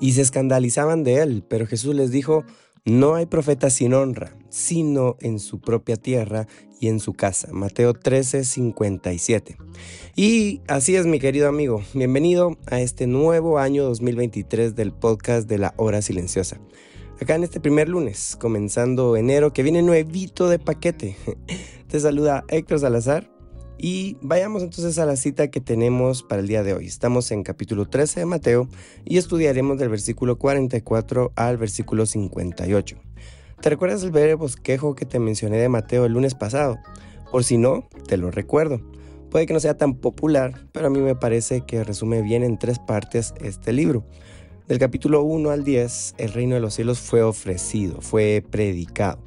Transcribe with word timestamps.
Y 0.00 0.12
se 0.12 0.22
escandalizaban 0.22 1.04
de 1.04 1.16
él, 1.16 1.44
pero 1.46 1.66
Jesús 1.66 1.94
les 1.94 2.10
dijo, 2.10 2.44
no 2.84 3.14
hay 3.14 3.26
profeta 3.26 3.68
sin 3.68 3.92
honra, 3.92 4.34
sino 4.48 5.16
en 5.20 5.38
su 5.38 5.60
propia 5.60 5.96
tierra 5.96 6.48
y 6.80 6.88
en 6.88 6.98
su 6.98 7.12
casa. 7.12 7.48
Mateo 7.52 7.92
13, 7.92 8.44
57. 8.44 9.58
Y 10.16 10.62
así 10.66 10.96
es, 10.96 11.06
mi 11.06 11.20
querido 11.20 11.48
amigo. 11.48 11.82
Bienvenido 11.92 12.56
a 12.66 12.80
este 12.80 13.06
nuevo 13.06 13.58
año 13.58 13.84
2023 13.84 14.74
del 14.74 14.92
podcast 14.92 15.46
de 15.46 15.58
la 15.58 15.74
hora 15.76 16.00
silenciosa. 16.00 16.58
Acá 17.20 17.34
en 17.34 17.44
este 17.44 17.60
primer 17.60 17.90
lunes, 17.90 18.36
comenzando 18.40 19.14
enero, 19.14 19.52
que 19.52 19.62
viene 19.62 19.82
nuevito 19.82 20.48
de 20.48 20.58
paquete. 20.58 21.16
Te 21.88 22.00
saluda 22.00 22.44
Héctor 22.48 22.80
Salazar 22.80 23.29
y 23.82 24.18
vayamos 24.20 24.62
entonces 24.62 24.98
a 24.98 25.06
la 25.06 25.16
cita 25.16 25.48
que 25.48 25.60
tenemos 25.60 26.22
para 26.22 26.42
el 26.42 26.48
día 26.48 26.62
de 26.62 26.74
hoy. 26.74 26.86
Estamos 26.86 27.30
en 27.30 27.42
capítulo 27.42 27.88
13 27.88 28.20
de 28.20 28.26
Mateo 28.26 28.68
y 29.06 29.16
estudiaremos 29.16 29.78
del 29.78 29.88
versículo 29.88 30.36
44 30.38 31.32
al 31.34 31.56
versículo 31.56 32.04
58. 32.04 32.98
¿Te 33.62 33.70
recuerdas 33.70 34.02
el 34.02 34.10
breve 34.10 34.34
bosquejo 34.34 34.94
que 34.94 35.06
te 35.06 35.18
mencioné 35.18 35.56
de 35.56 35.70
Mateo 35.70 36.04
el 36.04 36.12
lunes 36.12 36.34
pasado? 36.34 36.78
Por 37.32 37.42
si 37.42 37.56
no, 37.56 37.88
te 38.06 38.18
lo 38.18 38.30
recuerdo. 38.30 38.82
Puede 39.30 39.46
que 39.46 39.54
no 39.54 39.60
sea 39.60 39.78
tan 39.78 39.94
popular, 39.94 40.66
pero 40.72 40.88
a 40.88 40.90
mí 40.90 41.00
me 41.00 41.14
parece 41.14 41.62
que 41.62 41.82
resume 41.82 42.20
bien 42.20 42.42
en 42.42 42.58
tres 42.58 42.78
partes 42.78 43.32
este 43.40 43.72
libro. 43.72 44.04
Del 44.68 44.78
capítulo 44.78 45.22
1 45.22 45.50
al 45.50 45.64
10, 45.64 46.16
el 46.18 46.32
reino 46.34 46.54
de 46.54 46.60
los 46.60 46.74
cielos 46.74 46.98
fue 46.98 47.22
ofrecido, 47.22 48.02
fue 48.02 48.44
predicado. 48.50 49.22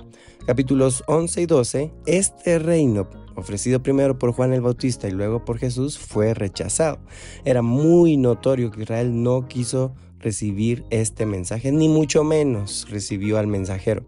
Capítulos 0.45 1.03
11 1.07 1.41
y 1.41 1.45
12, 1.47 1.91
este 2.05 2.59
reino 2.59 3.22
ofrecido 3.35 3.83
primero 3.83 4.17
por 4.19 4.31
Juan 4.31 4.53
el 4.53 4.61
Bautista 4.61 5.07
y 5.07 5.11
luego 5.11 5.45
por 5.45 5.57
Jesús, 5.57 5.97
fue 5.97 6.33
rechazado. 6.33 6.99
Era 7.45 7.61
muy 7.61 8.17
notorio 8.17 8.71
que 8.71 8.83
Israel 8.83 9.23
no 9.23 9.47
quiso 9.47 9.93
recibir 10.19 10.85
este 10.89 11.25
mensaje, 11.25 11.71
ni 11.71 11.89
mucho 11.89 12.23
menos 12.23 12.87
recibió 12.89 13.37
al 13.37 13.47
mensajero. 13.47 14.03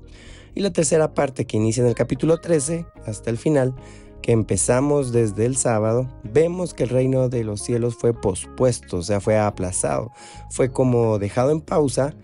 Y 0.55 0.61
la 0.61 0.71
tercera 0.71 1.13
parte 1.13 1.45
que 1.45 1.57
inicia 1.57 1.81
en 1.81 1.89
el 1.89 1.95
capítulo 1.95 2.39
13 2.39 2.85
hasta 3.05 3.29
el 3.29 3.37
final, 3.37 3.75
que 4.21 4.31
empezamos 4.31 5.11
desde 5.11 5.45
el 5.45 5.57
sábado, 5.57 6.09
vemos 6.23 6.73
que 6.73 6.83
el 6.83 6.89
reino 6.89 7.29
de 7.29 7.43
los 7.43 7.61
cielos 7.61 7.95
fue 7.95 8.13
pospuesto, 8.13 8.97
o 8.97 9.03
sea, 9.03 9.19
fue 9.19 9.37
aplazado, 9.37 10.11
fue 10.49 10.71
como 10.71 11.19
dejado 11.19 11.51
en 11.51 11.61
pausa 11.61 12.15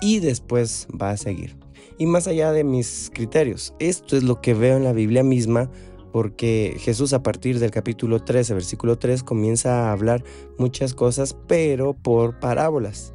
y 0.00 0.20
después 0.20 0.86
va 0.90 1.10
a 1.10 1.16
seguir. 1.16 1.56
Y 1.98 2.06
más 2.06 2.28
allá 2.28 2.52
de 2.52 2.62
mis 2.62 3.10
criterios, 3.12 3.74
esto 3.80 4.16
es 4.16 4.22
lo 4.22 4.40
que 4.40 4.54
veo 4.54 4.76
en 4.76 4.84
la 4.84 4.92
Biblia 4.92 5.24
misma 5.24 5.68
porque 6.12 6.76
Jesús 6.78 7.12
a 7.12 7.22
partir 7.22 7.58
del 7.58 7.70
capítulo 7.70 8.22
13, 8.22 8.54
versículo 8.54 8.98
3, 8.98 9.22
comienza 9.22 9.88
a 9.88 9.92
hablar 9.92 10.24
muchas 10.58 10.94
cosas, 10.94 11.36
pero 11.46 11.94
por 11.94 12.38
parábolas. 12.38 13.12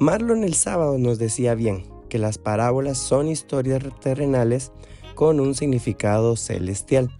Marlon 0.00 0.44
el 0.44 0.54
sábado 0.54 0.98
nos 0.98 1.18
decía 1.18 1.54
bien 1.54 1.84
que 2.08 2.18
las 2.18 2.38
parábolas 2.38 2.98
son 2.98 3.28
historias 3.28 3.82
terrenales 4.00 4.72
con 5.14 5.40
un 5.40 5.54
significado 5.54 6.36
celestial. 6.36 7.10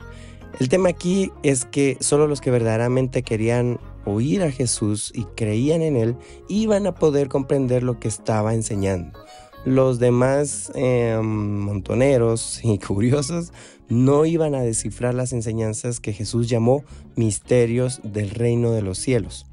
El 0.61 0.69
tema 0.69 0.89
aquí 0.89 1.33
es 1.43 1.65
que 1.65 1.97
solo 2.01 2.27
los 2.27 2.41
que 2.41 2.51
verdaderamente 2.51 3.23
querían 3.23 3.81
oír 4.05 4.43
a 4.43 4.51
Jesús 4.51 5.11
y 5.15 5.25
creían 5.25 5.83
en 5.83 5.97
Él 5.97 6.17
iban 6.49 6.87
a 6.87 6.95
poder 6.95 7.29
comprender 7.29 7.83
lo 7.83 7.99
que 7.99 8.09
estaba 8.09 8.55
enseñando. 8.55 9.24
Los 9.65 9.99
demás 9.99 10.71
em, 10.75 11.25
montoneros 11.25 12.61
y 12.63 12.79
curiosos 12.87 13.53
no 13.89 14.27
iban 14.27 14.55
a 14.55 14.63
descifrar 14.63 15.15
las 15.15 15.33
enseñanzas 15.33 16.01
que 16.01 16.13
Jesús 16.13 16.49
llamó 16.49 16.85
misterios 17.17 18.01
del 18.03 18.31
reino 18.31 18.73
de 18.73 18.83
los 18.83 18.99
cielos. 18.99 19.47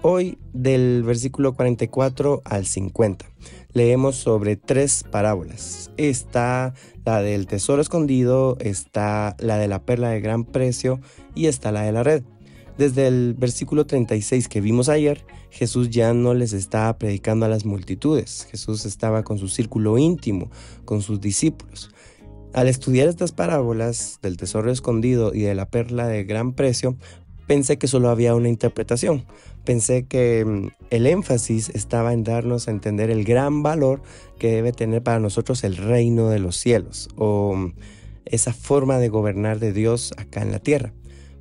Hoy, 0.00 0.38
del 0.52 1.02
versículo 1.02 1.54
44 1.54 2.42
al 2.44 2.66
50, 2.66 3.26
leemos 3.72 4.14
sobre 4.14 4.54
tres 4.54 5.04
parábolas. 5.10 5.90
Está 5.96 6.72
la 7.04 7.20
del 7.20 7.48
tesoro 7.48 7.82
escondido, 7.82 8.56
está 8.60 9.34
la 9.40 9.58
de 9.58 9.66
la 9.66 9.82
perla 9.82 10.10
de 10.10 10.20
gran 10.20 10.44
precio 10.44 11.00
y 11.34 11.46
está 11.46 11.72
la 11.72 11.82
de 11.82 11.90
la 11.90 12.04
red. 12.04 12.22
Desde 12.76 13.08
el 13.08 13.34
versículo 13.34 13.86
36 13.86 14.46
que 14.46 14.60
vimos 14.60 14.88
ayer, 14.88 15.24
Jesús 15.50 15.90
ya 15.90 16.12
no 16.14 16.34
les 16.34 16.52
estaba 16.52 16.98
predicando 16.98 17.46
a 17.46 17.48
las 17.48 17.64
multitudes. 17.64 18.46
Jesús 18.50 18.84
estaba 18.86 19.22
con 19.22 19.38
su 19.38 19.48
círculo 19.48 19.98
íntimo, 19.98 20.50
con 20.84 21.02
sus 21.02 21.20
discípulos. 21.20 21.90
Al 22.52 22.68
estudiar 22.68 23.08
estas 23.08 23.32
parábolas 23.32 24.18
del 24.22 24.36
tesoro 24.36 24.70
escondido 24.70 25.34
y 25.34 25.42
de 25.42 25.54
la 25.54 25.68
perla 25.68 26.06
de 26.06 26.24
gran 26.24 26.52
precio, 26.54 26.96
pensé 27.46 27.78
que 27.78 27.88
solo 27.88 28.08
había 28.10 28.34
una 28.34 28.48
interpretación. 28.48 29.24
Pensé 29.64 30.06
que 30.06 30.44
mm, 30.44 30.68
el 30.90 31.06
énfasis 31.06 31.70
estaba 31.70 32.12
en 32.12 32.24
darnos 32.24 32.68
a 32.68 32.70
entender 32.70 33.10
el 33.10 33.24
gran 33.24 33.62
valor 33.62 34.02
que 34.38 34.52
debe 34.52 34.72
tener 34.72 35.02
para 35.02 35.20
nosotros 35.20 35.64
el 35.64 35.76
reino 35.76 36.28
de 36.28 36.38
los 36.38 36.56
cielos 36.56 37.08
o 37.16 37.54
mm, 37.54 37.74
esa 38.24 38.52
forma 38.52 38.98
de 38.98 39.08
gobernar 39.08 39.58
de 39.58 39.72
Dios 39.72 40.12
acá 40.18 40.42
en 40.42 40.52
la 40.52 40.58
tierra 40.58 40.92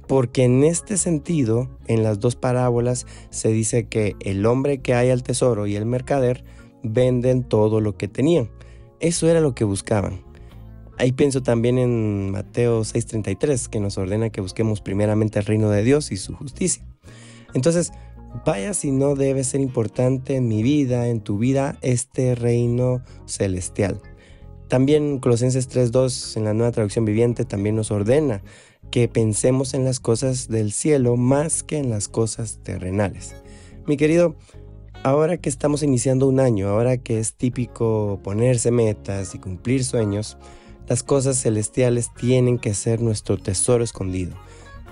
porque 0.08 0.44
en 0.44 0.64
este 0.64 0.98
sentido, 0.98 1.70
en 1.88 2.04
las 2.04 2.20
dos 2.20 2.36
parábolas 2.36 3.06
se 3.30 3.50
dice 3.50 3.88
que 3.88 4.16
el 4.22 4.46
hombre 4.46 4.82
que 4.82 4.94
hay 4.94 5.10
al 5.10 5.24
tesoro 5.24 5.68
y 5.68 5.76
el 5.76 5.86
mercader 5.86 6.44
venden 6.84 7.44
todo 7.44 7.82
lo 7.82 7.98
que 7.98 8.08
tenían. 8.08 8.50
Eso 9.00 9.30
era 9.30 9.42
lo 9.42 9.54
que 9.54 9.64
buscaban. 9.64 10.22
Ahí 10.98 11.12
pienso 11.12 11.44
también 11.44 11.78
en 11.78 12.32
Mateo 12.32 12.84
6:33, 12.84 13.68
que 13.70 13.80
nos 13.80 13.98
ordena 13.98 14.32
que 14.32 14.42
busquemos 14.42 14.82
primeramente 14.82 15.40
el 15.40 15.46
reino 15.46 15.70
de 15.70 15.84
Dios 15.84 16.12
y 16.12 16.18
su 16.18 16.36
justicia. 16.36 16.84
Entonces, 17.54 17.92
vaya 18.46 18.74
si 18.74 18.92
no 18.92 19.16
debe 19.16 19.44
ser 19.44 19.62
importante 19.62 20.36
en 20.36 20.48
mi 20.48 20.64
vida, 20.64 21.08
en 21.08 21.22
tu 21.22 21.38
vida, 21.38 21.78
este 21.82 22.34
reino 22.34 23.04
celestial. 23.26 24.02
También 24.68 25.20
Colosenses 25.20 25.70
3:2 25.70 26.36
en 26.36 26.44
la 26.44 26.54
nueva 26.54 26.72
traducción 26.72 27.06
viviente 27.06 27.46
también 27.46 27.76
nos 27.76 27.92
ordena 27.92 28.42
que 28.92 29.08
pensemos 29.08 29.74
en 29.74 29.86
las 29.86 30.00
cosas 30.00 30.50
del 30.50 30.72
cielo 30.72 31.16
más 31.16 31.64
que 31.64 31.78
en 31.78 31.90
las 31.90 32.08
cosas 32.08 32.60
terrenales. 32.64 33.36
Mi 33.86 33.96
querido, 33.96 34.36
ahora 35.04 35.38
que 35.38 35.50
estamos 35.50 35.84
iniciando 35.84 36.28
un 36.28 36.40
año, 36.40 36.68
ahora 36.68 36.98
que 36.98 37.20
es 37.20 37.34
típico 37.34 38.20
ponerse 38.24 38.72
metas 38.72 39.36
y 39.36 39.40
cumplir 39.40 39.86
sueños, 39.86 40.38
las 40.88 41.04
cosas 41.04 41.42
celestiales 41.42 42.14
tienen 42.14 42.60
que 42.60 42.74
ser 42.74 43.02
nuestro 43.02 43.38
tesoro 43.38 43.84
escondido. 43.84 44.36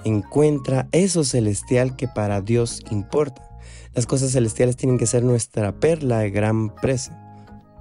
Encuentra 0.06 0.88
eso 0.92 1.24
celestial 1.24 1.96
que 1.96 2.08
para 2.08 2.42
Dios 2.42 2.82
importa. 2.92 3.42
Las 3.94 4.06
cosas 4.06 4.32
celestiales 4.32 4.78
tienen 4.78 4.98
que 4.98 5.08
ser 5.08 5.24
nuestra 5.24 5.74
perla 5.80 6.20
de 6.20 6.32
gran 6.32 6.74
precio. 6.76 7.14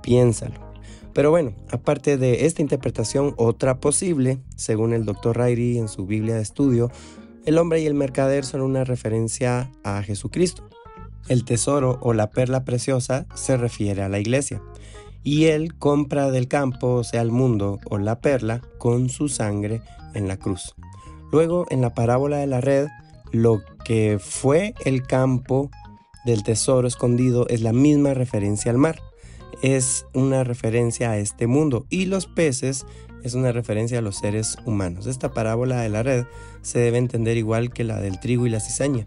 Piénsalo. 0.03 0.74
Pero 1.15 1.31
bueno, 1.31 1.55
aparte 1.71 2.19
de 2.19 2.45
esta 2.45 2.61
interpretación, 2.61 3.35
otra 3.37 3.79
posible, 3.79 4.41
según 4.57 4.93
el 4.93 5.05
Dr. 5.05 5.37
Rairi 5.37 5.79
en 5.79 5.89
su 5.89 6.07
Biblia 6.07 6.35
de 6.35 6.43
estudio, 6.43 6.91
el 7.47 7.57
hombre 7.59 7.81
y 7.81 7.87
el 7.87 7.95
mercader 7.95 8.45
son 8.45 8.63
una 8.63 8.83
referencia 8.83 9.71
a 9.85 10.03
Jesucristo. 10.03 10.69
El 11.29 11.45
tesoro 11.45 11.99
o 12.03 12.15
la 12.15 12.31
perla 12.31 12.65
preciosa 12.65 13.27
se 13.35 13.57
refiere 13.57 14.03
a 14.03 14.09
la 14.09 14.19
iglesia. 14.19 14.61
Y 15.23 15.45
él 15.45 15.77
compra 15.79 16.33
del 16.33 16.49
campo, 16.49 17.05
sea 17.05 17.23
el 17.23 17.31
mundo 17.31 17.79
o 17.89 17.99
la 17.99 18.21
perla, 18.21 18.61
con 18.79 19.09
su 19.09 19.29
sangre 19.29 19.83
en 20.15 20.27
la 20.27 20.37
cruz. 20.37 20.75
Luego, 21.31 21.65
en 21.71 21.81
la 21.81 21.95
parábola 21.95 22.39
de 22.39 22.49
la 22.49 22.61
red, 22.61 22.89
lo 23.31 23.63
que 23.85 24.19
fue 24.21 24.75
el 24.85 25.07
campo 25.07 25.71
del 26.27 26.43
tesoro 26.43 26.89
escondido 26.89 27.47
es 27.49 27.63
la 27.63 27.73
misma 27.73 28.15
referencia 28.15 28.73
al 28.73 28.79
mar 28.79 28.99
es 29.63 30.07
una 30.15 30.45
referencia 30.45 31.11
a 31.11 31.19
este 31.19 31.47
mundo 31.47 31.87
y 31.91 32.07
los 32.07 32.27
peces 32.27 32.87
es 33.23 33.35
una 33.35 33.53
referencia 33.53 33.99
a 33.99 34.03
los 34.03 34.17
seres 34.17 34.57
humanos. 34.67 35.07
Esta 35.07 35.33
parábola 35.33 35.81
de 35.81 35.89
la 35.89 36.03
red 36.03 36.27
se 36.63 36.79
debe 36.79 36.99
entender 36.99 37.37
igual 37.37 37.73
que 37.73 37.83
la 37.83 38.01
del 38.01 38.21
trigo 38.21 38.47
y 38.47 38.51
la 38.51 38.61
cizaña. 38.61 39.07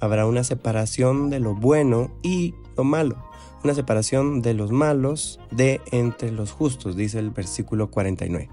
Habrá 0.00 0.26
una 0.26 0.42
separación 0.42 1.28
de 1.28 1.40
lo 1.40 1.54
bueno 1.54 2.10
y 2.22 2.54
lo 2.76 2.84
malo, 2.84 3.16
una 3.62 3.74
separación 3.74 4.40
de 4.40 4.54
los 4.54 4.72
malos 4.72 5.38
de 5.50 5.80
entre 5.92 6.30
los 6.32 6.52
justos, 6.52 6.96
dice 6.96 7.18
el 7.18 7.30
versículo 7.30 7.90
49. 7.90 8.48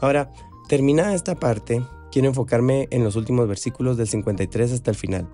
Ahora, 0.00 0.32
terminada 0.68 1.14
esta 1.14 1.36
parte, 1.36 1.82
quiero 2.10 2.28
enfocarme 2.28 2.88
en 2.90 3.04
los 3.04 3.16
últimos 3.16 3.48
versículos 3.48 3.96
del 3.96 4.08
53 4.08 4.72
hasta 4.72 4.90
el 4.90 4.96
final. 4.96 5.28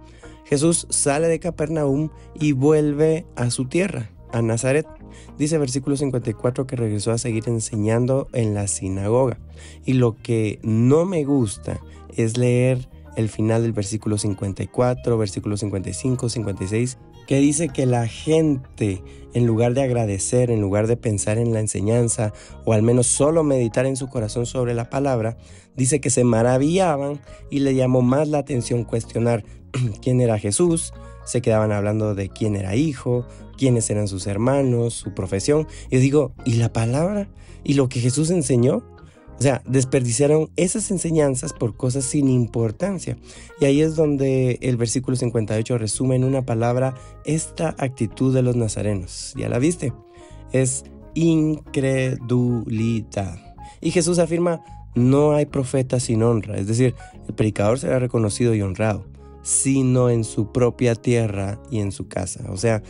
Jesús 0.45 0.87
sale 0.91 1.27
de 1.27 1.41
Capernaum 1.41 2.11
y 2.35 2.53
vuelve 2.53 3.27
a 3.35 3.51
su 3.51 3.67
tierra, 3.67 4.11
a 4.33 4.43
Nazaret. 4.43 4.87
Dice 5.39 5.59
versículo 5.59 5.97
54 5.97 6.67
que 6.67 6.77
regresó 6.77 7.13
a 7.13 7.19
seguir 7.19 7.45
enseñando 7.49 8.29
en 8.33 8.55
la 8.55 8.69
sinagoga. 8.69 9.39
Y 9.85 9.95
lo 9.95 10.17
que 10.17 10.59
no 10.63 11.05
me 11.05 11.25
gusta 11.25 11.81
es 12.17 12.37
leer 12.37 12.89
el 13.17 13.29
final 13.31 13.63
del 13.63 13.73
versículo 13.73 14.19
54, 14.19 15.19
versículo 15.19 15.57
55, 15.57 16.29
56, 16.29 16.99
que 17.27 17.39
dice 17.39 17.69
que 17.71 17.87
la 17.87 18.07
gente, 18.07 19.03
en 19.33 19.47
lugar 19.47 19.75
de 19.75 19.83
agradecer, 19.83 20.51
en 20.51 20.61
lugar 20.61 20.87
de 20.87 20.97
pensar 20.97 21.39
en 21.39 21.53
la 21.53 21.61
enseñanza, 21.61 22.33
o 22.65 22.75
al 22.75 22.83
menos 22.83 23.07
solo 23.07 23.43
meditar 23.43 23.87
en 23.87 23.97
su 23.97 24.09
corazón 24.09 24.47
sobre 24.47 24.75
la 24.75 24.91
palabra, 24.91 25.39
dice 25.75 26.01
que 26.01 26.11
se 26.11 26.25
maravillaban 26.25 27.21
y 27.51 27.61
le 27.61 27.75
llamó 27.75 28.03
más 28.03 28.29
la 28.29 28.39
atención 28.39 28.85
cuestionar 28.85 29.45
quién 30.03 30.21
era 30.21 30.39
Jesús, 30.39 30.93
se 31.25 31.43
quedaban 31.43 31.73
hablando 31.73 32.15
de 32.15 32.29
quién 32.29 32.55
era 32.55 32.77
hijo, 32.77 33.27
quiénes 33.57 33.89
eran 33.91 34.09
sus 34.09 34.27
hermanos, 34.27 34.95
su 34.95 35.15
profesión. 35.15 35.67
Y 35.91 35.99
digo, 35.99 36.33
¿y 36.45 36.55
la 36.55 36.73
palabra? 36.73 37.29
¿Y 37.65 37.75
lo 37.75 37.89
que 37.89 38.01
Jesús 38.01 38.31
enseñó? 38.31 38.85
O 39.39 39.43
sea, 39.43 39.63
desperdiciaron 39.67 40.51
esas 40.57 40.91
enseñanzas 40.91 41.53
por 41.53 41.77
cosas 41.77 42.05
sin 42.05 42.31
importancia. 42.31 43.19
Y 43.61 43.67
ahí 43.67 43.83
es 43.83 43.95
donde 43.95 44.59
el 44.63 44.79
versículo 44.79 45.17
58 45.17 45.77
resume 45.77 46.17
en 46.17 46.25
una 46.25 46.47
palabra 46.47 46.95
esta 47.25 47.75
actitud 47.79 48.35
de 48.35 48.41
los 48.43 48.57
nazarenos. 48.57 49.35
¿Ya 49.37 49.51
la 49.51 49.59
viste? 49.59 49.93
Es 50.53 50.85
incredulidad. 51.15 52.27
Y 53.83 53.91
Jesús 53.91 54.19
afirma, 54.19 54.65
no 54.95 55.33
hay 55.33 55.45
profeta 55.45 56.01
sin 56.01 56.23
honra. 56.23 56.57
Es 56.57 56.67
decir, 56.67 56.95
el 57.29 57.35
predicador 57.35 57.79
será 57.79 57.99
reconocido 57.99 58.55
y 58.55 58.63
honrado, 58.63 59.05
sino 59.43 60.09
en 60.09 60.25
su 60.25 60.51
propia 60.51 60.95
tierra 60.95 61.61
y 61.71 61.81
en 61.81 61.93
su 61.93 62.09
casa. 62.09 62.47
O 62.51 62.57
sea, 62.57 62.83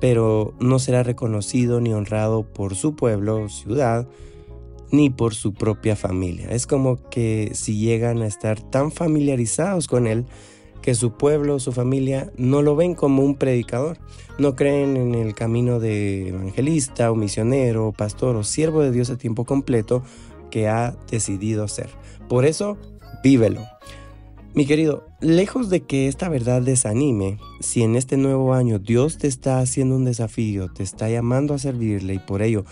pero 0.00 0.54
no 0.58 0.78
será 0.78 1.02
reconocido 1.02 1.80
ni 1.80 1.92
honrado 1.92 2.42
por 2.42 2.74
su 2.74 2.96
pueblo, 2.96 3.48
ciudad, 3.48 4.08
ni 4.90 5.10
por 5.10 5.34
su 5.34 5.54
propia 5.54 5.94
familia. 5.94 6.48
Es 6.50 6.66
como 6.66 7.08
que 7.10 7.50
si 7.54 7.76
llegan 7.78 8.22
a 8.22 8.26
estar 8.26 8.60
tan 8.60 8.90
familiarizados 8.90 9.86
con 9.86 10.06
él 10.06 10.26
que 10.82 10.94
su 10.94 11.12
pueblo, 11.12 11.60
su 11.60 11.72
familia 11.72 12.32
no 12.36 12.62
lo 12.62 12.74
ven 12.74 12.94
como 12.94 13.22
un 13.22 13.36
predicador, 13.36 13.98
no 14.38 14.56
creen 14.56 14.96
en 14.96 15.14
el 15.14 15.34
camino 15.34 15.78
de 15.78 16.28
evangelista 16.28 17.12
o 17.12 17.14
misionero, 17.14 17.88
o 17.88 17.92
pastor 17.92 18.36
o 18.36 18.44
siervo 18.44 18.80
de 18.80 18.90
Dios 18.90 19.10
a 19.10 19.18
tiempo 19.18 19.44
completo 19.44 20.02
que 20.50 20.68
ha 20.68 20.96
decidido 21.10 21.68
ser. 21.68 21.90
Por 22.28 22.46
eso, 22.46 22.78
vívelo. 23.22 23.60
Mi 24.52 24.66
querido, 24.66 25.06
lejos 25.20 25.70
de 25.70 25.82
que 25.82 26.08
esta 26.08 26.28
verdad 26.28 26.60
desanime, 26.60 27.38
si 27.60 27.84
en 27.84 27.94
este 27.94 28.16
nuevo 28.16 28.52
año 28.52 28.80
Dios 28.80 29.16
te 29.16 29.28
está 29.28 29.60
haciendo 29.60 29.94
un 29.94 30.04
desafío, 30.04 30.68
te 30.72 30.82
está 30.82 31.08
llamando 31.08 31.54
a 31.54 31.58
servirle 31.58 32.14
y 32.14 32.18
por 32.18 32.42
ello 32.42 32.64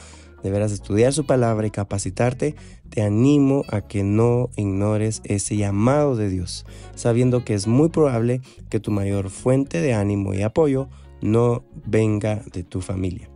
deberás 0.42 0.72
estudiar 0.72 1.12
su 1.12 1.24
palabra 1.24 1.68
y 1.68 1.70
capacitarte, 1.70 2.56
te 2.90 3.02
animo 3.02 3.62
a 3.68 3.82
que 3.82 4.02
no 4.02 4.50
ignores 4.56 5.22
ese 5.22 5.56
llamado 5.56 6.16
de 6.16 6.28
Dios, 6.28 6.66
sabiendo 6.96 7.44
que 7.44 7.54
es 7.54 7.68
muy 7.68 7.90
probable 7.90 8.40
que 8.70 8.80
tu 8.80 8.90
mayor 8.90 9.30
fuente 9.30 9.80
de 9.80 9.94
ánimo 9.94 10.34
y 10.34 10.42
apoyo 10.42 10.88
no 11.22 11.62
venga 11.86 12.42
de 12.52 12.64
tu 12.64 12.80
familia. 12.80 13.30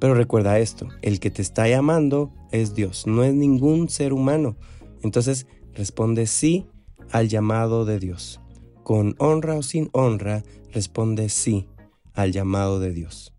Pero 0.00 0.14
recuerda 0.14 0.58
esto, 0.58 0.88
el 1.02 1.20
que 1.20 1.30
te 1.30 1.42
está 1.42 1.68
llamando 1.68 2.32
es 2.50 2.74
Dios, 2.74 3.06
no 3.06 3.22
es 3.22 3.34
ningún 3.34 3.88
ser 3.88 4.12
humano. 4.12 4.56
Entonces 5.00 5.46
responde 5.74 6.26
sí 6.26 6.66
al 7.10 7.28
llamado 7.28 7.84
de 7.84 7.98
Dios. 7.98 8.40
Con 8.82 9.14
honra 9.18 9.56
o 9.56 9.62
sin 9.62 9.88
honra, 9.92 10.42
responde 10.72 11.28
sí 11.28 11.68
al 12.12 12.32
llamado 12.32 12.80
de 12.80 12.92
Dios. 12.92 13.34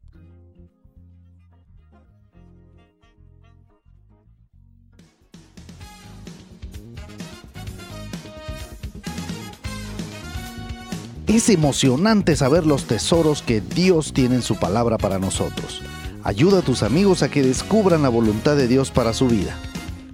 Es 11.27 11.49
emocionante 11.49 12.35
saber 12.35 12.65
los 12.65 12.85
tesoros 12.85 13.41
que 13.41 13.59
Dios 13.59 14.13
tiene 14.13 14.35
en 14.35 14.41
su 14.41 14.55
palabra 14.57 14.97
para 14.97 15.19
nosotros. 15.19 15.81
Ayuda 16.23 16.59
a 16.59 16.61
tus 16.61 16.81
amigos 16.81 17.23
a 17.23 17.29
que 17.29 17.43
descubran 17.43 18.03
la 18.03 18.09
voluntad 18.09 18.55
de 18.55 18.67
Dios 18.67 18.89
para 18.89 19.13
su 19.13 19.27
vida. 19.27 19.59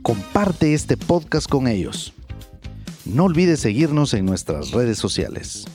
Comparte 0.01 0.73
este 0.73 0.97
podcast 0.97 1.47
con 1.47 1.67
ellos. 1.67 2.13
No 3.05 3.23
olvides 3.25 3.59
seguirnos 3.59 4.13
en 4.13 4.25
nuestras 4.25 4.71
redes 4.71 4.99
sociales. 4.99 5.65